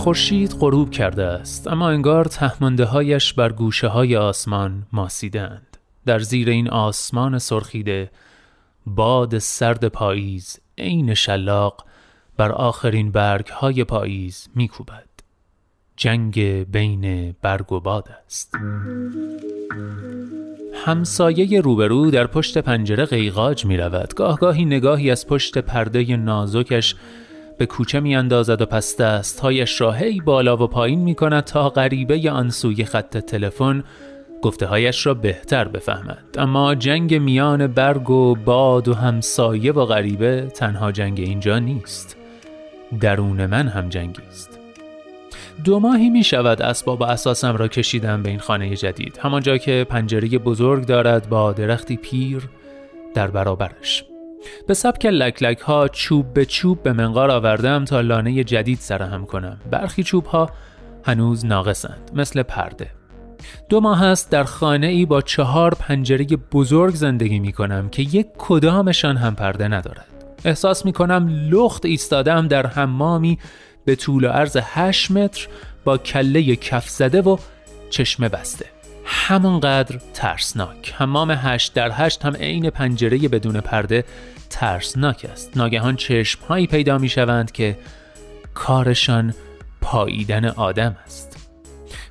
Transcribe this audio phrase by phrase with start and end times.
[0.00, 5.76] خورشید غروب کرده است اما انگار تهمانده هایش بر گوشه های آسمان ماسیدند.
[6.06, 8.10] در زیر این آسمان سرخیده
[8.86, 11.84] باد سرد پاییز عین شلاق
[12.36, 15.08] بر آخرین برگ های پاییز میکوبد.
[15.96, 16.40] جنگ
[16.70, 18.54] بین برگ و باد است.
[20.84, 26.94] همسایه روبرو در پشت پنجره قیقاج می رود گاهگاهی نگاهی از پشت پرده نازکش
[27.60, 31.68] به کوچه می اندازد و پس دستهایش را هی بالا و پایین می کند تا
[31.68, 33.84] غریبه آن سوی خط تلفن
[34.42, 36.24] گفته هایش را بهتر بفهمد.
[36.38, 42.16] اما جنگ میان برگ و باد و همسایه و غریبه تنها جنگ اینجا نیست.
[43.00, 44.58] درون من هم جنگی است.
[45.64, 49.18] دو ماهی می شود اسباب و اساسم را کشیدم به این خانه جدید.
[49.22, 52.48] همانجا که پنجره بزرگ دارد با درختی پیر
[53.14, 54.04] در برابرش.
[54.66, 59.60] به سبک لکلک ها چوب به چوب به منقار آوردم تا لانه جدید سرهم کنم.
[59.70, 60.50] برخی چوب ها
[61.04, 62.90] هنوز ناقصند مثل پرده.
[63.68, 68.26] دو ماه است در خانه ای با چهار پنجره بزرگ زندگی می کنم که یک
[68.38, 70.06] کدامشان هم پرده ندارد.
[70.44, 73.38] احساس می کنم لخت ایستادم در حمامی
[73.84, 75.48] به طول و عرض 8 متر
[75.84, 77.36] با کله کف زده و
[77.90, 78.66] چشمه بسته.
[79.04, 80.94] همانقدر ترسناک.
[80.96, 84.04] حمام هشت در هشت هم عین پنجره بدون پرده
[84.50, 85.56] ترسناک است.
[85.56, 87.78] ناگهان چشم هایی پیدا می شوند که
[88.54, 89.34] کارشان
[89.80, 91.36] پاییدن آدم است.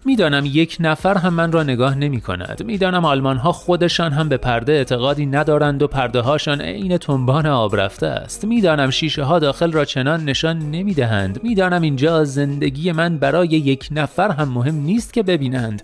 [0.05, 2.63] می‌دانم یک نفر هم من را نگاه نمی کند.
[2.65, 7.75] می‌دانم آلمان ها خودشان هم به پرده اعتقادی ندارند و پرده هاشان عین تنبان آب
[7.75, 8.45] رفته است.
[8.45, 11.43] می‌دانم شیشه ها داخل را چنان نشان نمی دهند.
[11.43, 15.81] می‌دانم اینجا زندگی من برای یک نفر هم مهم نیست که ببینند.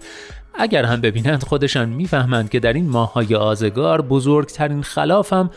[0.59, 5.49] اگر هم ببینند خودشان می‌فهمند که در این ماهای آزگار بزرگترین خلافم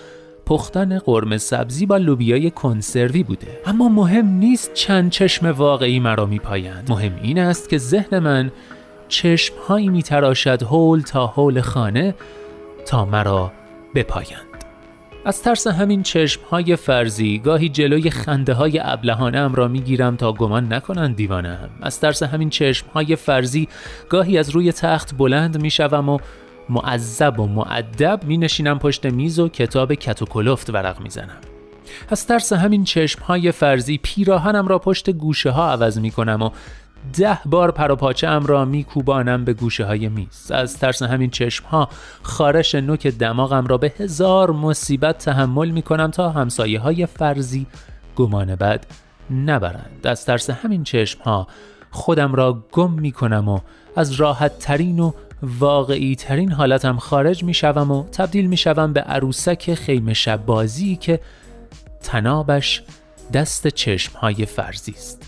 [0.47, 3.61] پختن قرمه سبزی با لوبیای کنسروی بوده.
[3.67, 6.87] اما مهم نیست چند چشم واقعی مرا میپایند.
[6.91, 8.51] مهم این است که ذهن من
[9.09, 12.15] چشم هایی میتراشد هول تا هول خانه
[12.87, 13.53] تا مرا
[13.95, 14.48] بپایند.
[15.25, 20.33] از ترس همین چشم های فرضی گاهی جلوی خنده های ابلهانه ام را می‌گیرم تا
[20.33, 21.69] گمان نکنند دیوانه هم.
[21.83, 23.69] از ترس همین چشم های فرضی
[24.09, 26.19] گاهی از روی تخت بلند می‌شوم و
[26.69, 31.39] معذب و معدب می نشینم پشت میز و کتاب کت و کلفت ورق می زنم.
[32.09, 36.51] از ترس همین چشم های فرضی پیراهنم را پشت گوشه ها عوض می کنم و
[37.19, 41.65] ده بار پروپاچه ام را می کوبانم به گوشه های میز از ترس همین چشم
[41.67, 41.89] ها
[42.23, 47.67] خارش نوک دماغم را به هزار مصیبت تحمل می کنم تا همسایه های فرضی
[48.17, 48.87] گمان بد
[49.31, 51.47] نبرند از ترس همین چشم ها
[51.91, 53.61] خودم را گم می کنم و
[53.97, 59.01] از راحت ترین و واقعی ترین حالتم خارج می شوم و تبدیل می شوم به
[59.01, 61.21] عروسک خیمه شب بازی که
[62.03, 62.83] تنابش
[63.33, 65.28] دست چشم های فرزی است.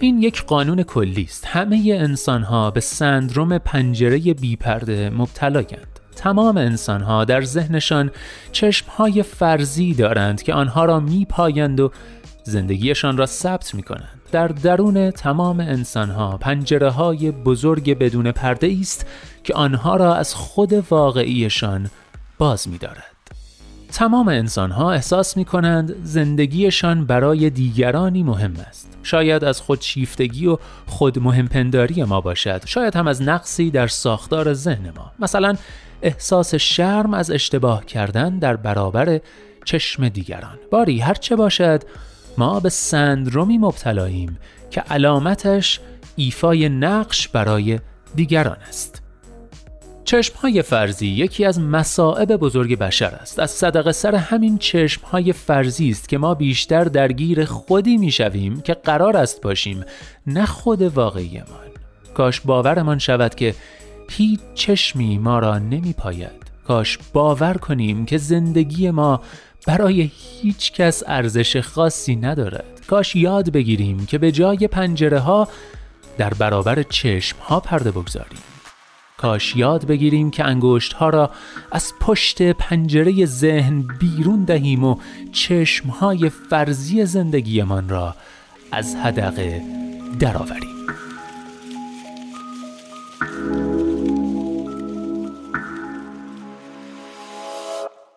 [0.00, 1.46] این یک قانون کلی است.
[1.46, 6.00] همه انسان ها به سندروم پنجره بیپرده مبتلایند.
[6.16, 8.10] تمام انسان ها در ذهنشان
[8.52, 11.90] چشم های فرضی دارند که آنها را می پایند و
[12.42, 14.20] زندگیشان را ثبت می کنند.
[14.32, 19.06] در درون تمام انسانها پنجره های بزرگ بدون پرده است
[19.44, 21.90] که آنها را از خود واقعیشان
[22.38, 23.15] باز می دارد.
[23.92, 28.98] تمام انسان ها احساس می کنند زندگیشان برای دیگرانی مهم است.
[29.02, 32.62] شاید از خودشیفتگی و خود مهمپنداری ما باشد.
[32.66, 35.12] شاید هم از نقصی در ساختار ذهن ما.
[35.18, 35.54] مثلا
[36.02, 39.20] احساس شرم از اشتباه کردن در برابر
[39.64, 40.58] چشم دیگران.
[40.70, 41.82] باری هرچه باشد
[42.38, 44.38] ما به سندرومی مبتلاییم
[44.70, 45.80] که علامتش
[46.16, 47.80] ایفای نقش برای
[48.14, 49.05] دیگران است.
[50.06, 53.38] چشم های فرضی یکی از مصائب بزرگ بشر است.
[53.38, 58.60] از صدق سر همین چشم های فرضی است که ما بیشتر درگیر خودی می شویم
[58.60, 59.84] که قرار است باشیم
[60.26, 61.66] نه خود واقعیمان.
[62.14, 63.54] کاش باورمان شود که
[64.10, 66.46] هیچ چشمی ما را نمی پاید.
[66.66, 69.20] کاش باور کنیم که زندگی ما
[69.66, 75.48] برای هیچ کس ارزش خاصی ندارد کاش یاد بگیریم که به جای پنجره ها
[76.18, 78.38] در برابر چشم ها پرده بگذاریم
[79.18, 81.30] کاش یاد بگیریم که انگشت ها را
[81.72, 84.96] از پشت پنجره ذهن بیرون دهیم و
[85.32, 88.14] چشم های فرضی زندگیمان را
[88.72, 89.62] از هدقه
[90.18, 90.75] درآوریم.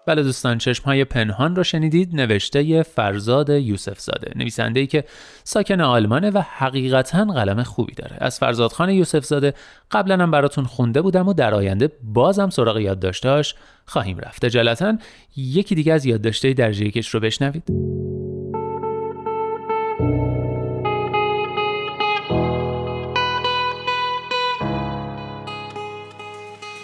[0.09, 2.15] بله دوستان چشم های پنهان رو شنیدید.
[2.15, 5.03] نوشته فرزاد یوسف زاده نویسنده ای که
[5.44, 8.17] ساکن آلمانه و حقیقتا قلم خوبی داره.
[8.19, 9.53] از فرزاد خان یوسف زاده
[9.91, 14.45] قبلا هم براتون خونده بودم و در آینده بازم سراغ یادداشتاش خواهیم رفت.
[14.45, 14.97] اجالتا
[15.35, 17.63] یکی دیگه از یادداشته در کش رو بشنوید.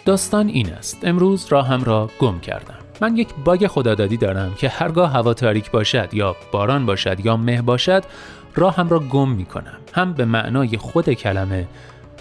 [0.06, 1.00] داستان این است.
[1.04, 2.75] امروز راهم را گم کردم.
[3.02, 7.62] من یک باگ خدادادی دارم که هرگاه هوا تاریک باشد یا باران باشد یا مه
[7.62, 8.04] باشد
[8.56, 11.68] راهم را گم می کنم هم به معنای خود کلمه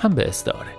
[0.03, 0.71] هم به استعاره.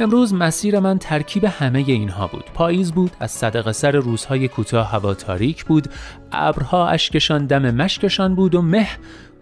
[0.00, 2.44] امروز مسیر من ترکیب همه اینها بود.
[2.54, 5.88] پاییز بود از صدق سر روزهای کوتاه هوا تاریک بود.
[6.32, 8.88] ابرها اشکشان دم مشکشان بود و مه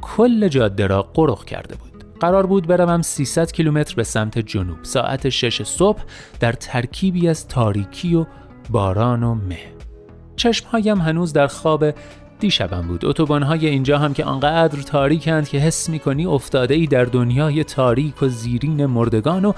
[0.00, 1.91] کل جاده را قرق کرده بود.
[2.21, 4.79] قرار بود بروم 300 کیلومتر به سمت جنوب.
[4.82, 6.03] ساعت 6 صبح
[6.41, 8.27] در ترکیبی از تاریکی و
[8.70, 9.58] باران و مه.
[10.37, 11.84] چشمهایم هنوز در خواب.
[12.40, 13.05] دیشبم بود.
[13.05, 18.28] اتوبانهای اینجا هم که آنقدر تاریکند که حس می‌کنی افتاده ای در دنیای تاریک و
[18.28, 19.52] زیرین مردگان و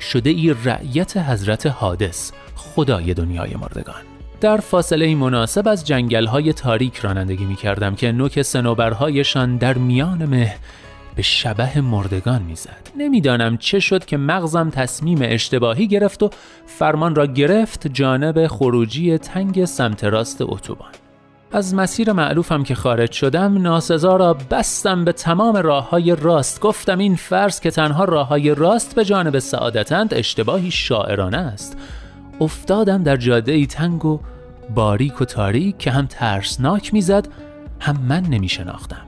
[0.00, 4.02] شده ای رعیت حضرت حادث خدای دنیای مردگان.
[4.40, 10.26] در فاصله مناسب از جنگل های تاریک رانندگی می کردم که نوک سنوبرهایشان در میان
[10.26, 10.56] مه
[11.18, 12.90] به شبه مردگان می‌زد.
[12.98, 16.30] نمی‌دانم چه شد که مغزم تصمیم اشتباهی گرفت و
[16.66, 20.90] فرمان را گرفت جانب خروجی تنگ سمت راست اتوبان.
[21.52, 26.60] از مسیر معلوفم که خارج شدم ناسزا را بستم به تمام راه های راست.
[26.60, 31.76] گفتم این فرض که تنها راه های راست به جانب سعادتند اشتباهی شاعرانه است.
[32.40, 34.20] افتادم در جاده ای تنگ و
[34.74, 37.28] باریک و تاریک که هم ترسناک می‌زد
[37.80, 39.07] هم من نمی شناختم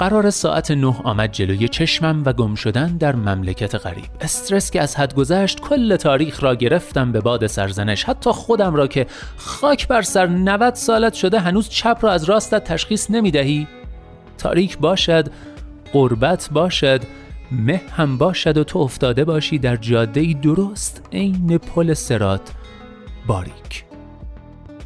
[0.00, 4.04] قرار ساعت نه آمد جلوی چشمم و گم شدن در مملکت غریب.
[4.20, 8.04] استرس که از حد گذشت کل تاریخ را گرفتم به باد سرزنش.
[8.04, 9.06] حتی خودم را که
[9.36, 13.66] خاک بر سر 90 سالت شده هنوز چپ را از راستت تشخیص نمی دهی
[14.38, 15.28] تاریک باشد
[15.92, 17.00] قربت باشد
[17.52, 22.52] مه هم باشد و تو افتاده باشی در جاده درست عین پل سرات
[23.26, 23.89] باریک.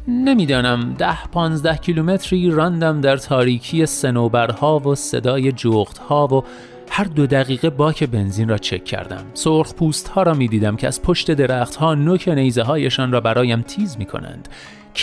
[0.07, 0.93] نمی‌دانم.
[0.93, 6.43] ده پانزده کیلومتری راندم در تاریکی سنوبرها و صدای جغتها و
[6.89, 9.25] هر دو دقیقه باک بنزین را چک کردم.
[9.33, 13.21] سرخ پوست ها را می دیدم که از پشت درخت ها نوک نیزه هایشان را
[13.21, 14.49] برایم تیز می کنند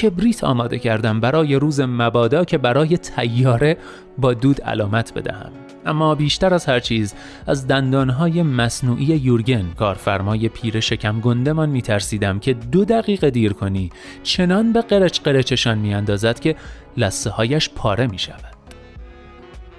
[0.02, 3.76] کبریت آماده کردم برای روز مبادا که برای تیاره
[4.18, 5.52] با دود علامت بدهم.
[5.86, 7.14] اما بیشتر از هر چیز
[7.46, 13.90] از دندانهای مصنوعی یورگن کارفرمای پیر شکم گندمان میترسیدم که دو دقیقه دیر کنی
[14.22, 16.56] چنان به قرچ قرچشان میاندازد که
[16.96, 18.52] لسه هایش پاره می شود.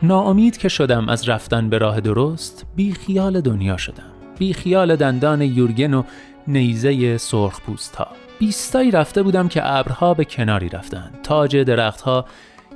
[0.01, 4.11] ناامید که شدم از رفتن به راه درست بی خیال دنیا شدم.
[4.39, 6.03] بی خیال دندان یورگن و
[6.47, 8.07] نیزه سرخ پوست ها
[8.39, 11.19] بیستایی رفته بودم که ابرها به کناری رفتند.
[11.23, 12.25] تاج درختها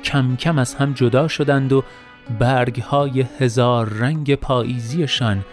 [0.04, 1.84] کم کم از هم جدا شدند و
[2.40, 5.46] برگ های هزار رنگ پاییزیشان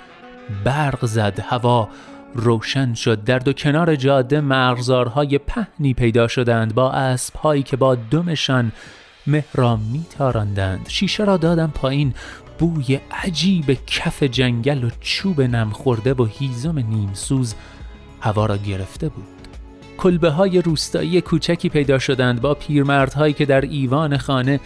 [0.65, 1.88] برق زد هوا
[2.35, 7.94] روشن شد در دو کنار جاده مغزارهای پهنی پیدا شدند با اسب هایی که با
[7.94, 8.73] دمشان
[9.26, 10.88] مه را میتاراندند.
[10.88, 12.15] شیشه را دادم پایین
[12.59, 17.55] بوی عجیب کف جنگل و چوب نم خورده و هیزم نیمسوز
[18.21, 19.25] هوا را گرفته بود.
[19.99, 24.61] کلبه های روستایی کوچکی پیدا شدند با پیرمردهایی که در ایوان خانه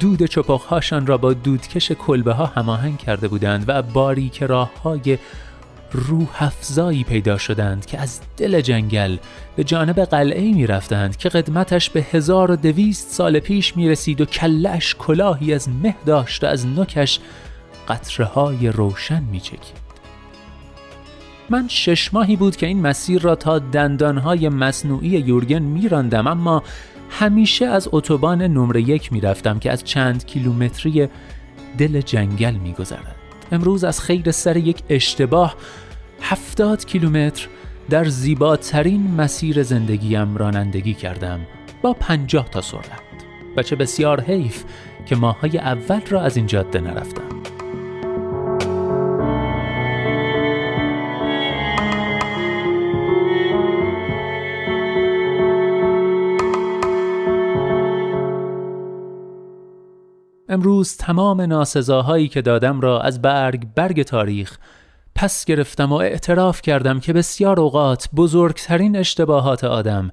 [0.00, 5.18] دود چپاخهاشان را با دودکش کلبه ها هماهنگ کرده بودند و باریک راه های
[5.92, 6.50] روح
[7.02, 9.16] پیدا شدند که از دل جنگل
[9.56, 14.20] به جانب قلعه می رفتند که قدمتش به هزار و دویست سال پیش می رسید
[14.20, 17.20] و کلش کلاهی از مه داشت و از نکش
[17.88, 19.88] قطره های روشن می چکید.
[21.50, 26.62] من شش ماهی بود که این مسیر را تا دندانهای مصنوعی یورگن میراندم اما
[27.10, 31.08] همیشه از اتوبان نمره یک می‌رفتم که از چند کیلومتری
[31.78, 33.16] دل جنگل میگذرد.
[33.52, 35.56] امروز از خیر سر یک اشتباه
[36.22, 37.48] هفتاد کیلومتر
[37.90, 41.40] در زیباترین مسیر زندگیم رانندگی کردم.
[41.82, 43.08] با پنجاه تا سرعت.
[43.56, 44.64] و چه بسیار حیف
[45.06, 47.57] که ماهای اول را از این جاده نرفتم
[60.48, 64.58] امروز تمام ناسزاهایی که دادم را از برگ برگ تاریخ
[65.14, 70.10] پس گرفتم و اعتراف کردم که بسیار اوقات بزرگترین اشتباهات آدم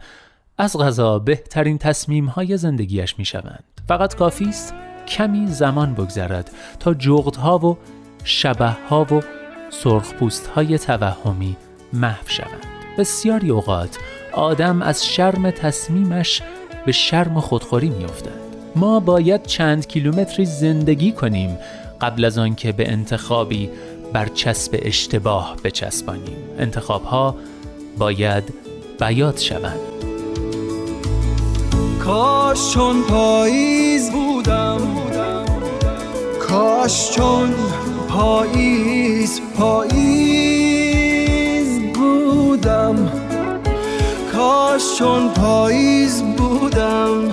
[0.58, 3.63] از غذا بهترین تصمیم های زندگیش می شوند.
[3.88, 4.74] فقط کافی است
[5.08, 7.77] کمی زمان بگذرد تا جغدها و
[8.24, 9.22] شبه ها و
[9.70, 11.56] سرخپوست های توهمی
[11.94, 12.65] محو شوند.
[12.98, 13.98] بسیاری اوقات
[14.34, 16.42] آدم از شرم تصمیمش
[16.86, 18.45] به شرم خودخوری میافتد
[18.75, 21.58] ما باید چند کیلومتری زندگی کنیم
[22.01, 23.70] قبل از آنکه به انتخابی
[24.13, 26.38] بر چسب اشتباه بچسبانیم.
[26.60, 27.36] انتخابها
[27.98, 28.44] باید
[29.00, 29.79] بیات شوند.
[32.03, 34.82] کاش چون پاییز بودم
[36.39, 37.53] کاش چون
[38.10, 41.00] پاییز پاییز
[41.94, 43.12] بودم.
[44.34, 47.32] کاش چون پاییز بودم.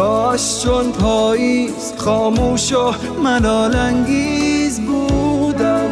[0.00, 5.90] کاش چون پاییز خاموش و ملال انگیز بودم.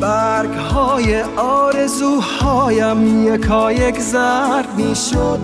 [0.00, 5.40] برگ های آرزوهایم یکایک زرد می شد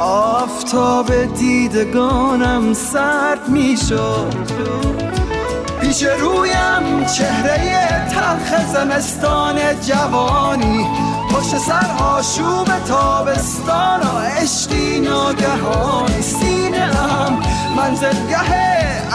[0.00, 4.34] آفتاب دیدگانم سرد می شد
[5.80, 11.07] پیش رویم چهره تلخ زمستان جوانی.
[11.30, 17.38] پشت سر آشوب تابستان و عشقی ناگهانی سینه هم
[17.76, 18.38] منزلگه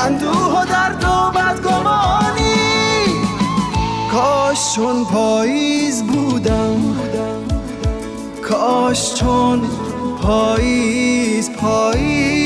[0.05, 2.53] اندوه و درد و بدگمانی.
[4.11, 6.95] کاش چون پاییز بودم
[8.49, 9.61] کاش چون
[10.21, 12.42] پاییز پاییز.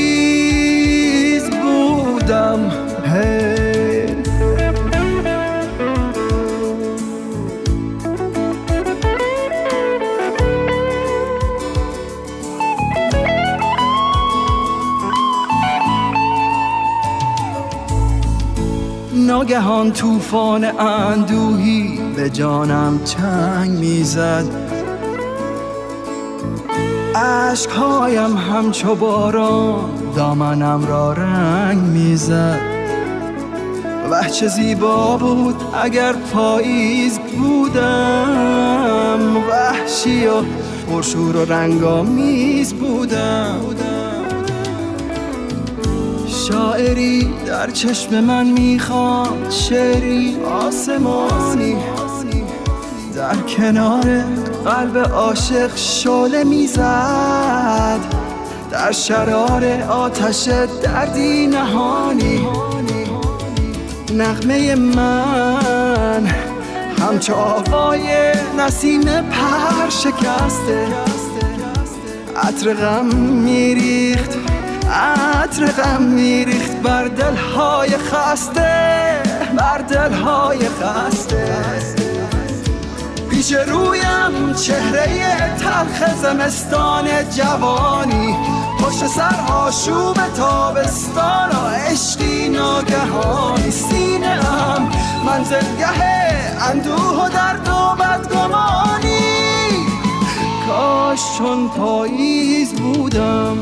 [19.88, 24.44] ناگهان طوفان اندوهی به جانم چنگ می‌زد.
[27.14, 32.60] عشقهایم همچو باران دامنم را رنگ می‌زد.
[34.10, 39.20] و چه زیبا بود اگر پاییز بودم.
[39.50, 40.42] وحشی و
[40.90, 43.60] پرشور و رنگامیز بودم.
[46.48, 51.76] شاعری در چشم من می‌خواد شعری آسمانی
[53.14, 54.24] در کنار
[54.64, 58.00] قلب عاشق شعله می‌زد
[58.70, 60.48] در شرار آتش
[60.82, 62.46] دردی نهانی
[64.14, 66.26] نغمه من
[66.98, 70.86] همچو آوای نسیم پر شکسته
[72.36, 74.47] عطر غم میریخت.
[74.92, 79.22] عطر غم میریخت بر دلهای خسته
[79.56, 81.46] بر دلهای خسته.
[83.30, 87.04] پیش رویم چهره تلخ زمستان
[87.36, 88.36] جوانی
[88.80, 93.70] پشت سر آشوب تابستان و عشقی ناگهانی.
[93.70, 94.88] سینه ام
[95.26, 95.88] منزلگه
[96.70, 99.18] اندوه و درد و بدگمانی.
[100.68, 103.56] کاش چون پاییز بودم.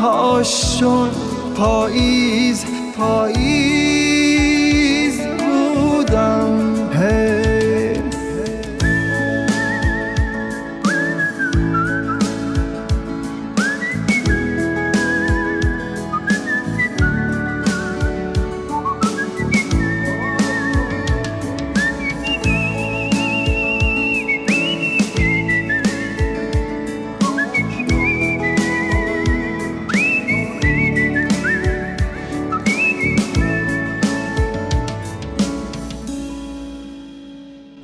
[0.00, 1.10] کاش چون
[1.56, 2.64] پاییز
[2.98, 3.95] پاییز.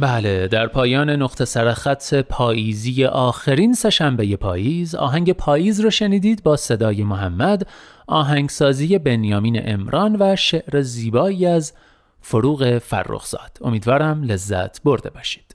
[0.02, 7.04] بله در پایان نقطه سرخط پاییزی آخرین سهشنبه پاییز آهنگ پاییز رو شنیدید با صدای
[7.04, 7.66] محمد
[8.06, 11.73] آهنگسازی بنیامین امران و شعر زیبایی از
[12.21, 13.59] فروغ فرخزاد.
[13.61, 15.51] امیدوارم لذت برده باشید.